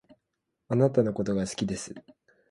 [0.67, 1.93] 貴方のことが好きです